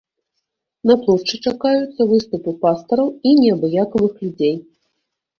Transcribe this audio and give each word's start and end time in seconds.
На 0.91 0.93
плошчы 1.01 1.35
чакаюцца 1.49 2.07
выступы 2.11 2.53
пастараў 2.63 3.07
і 3.27 3.33
неабыякавых 3.41 4.13
людзей. 4.23 4.57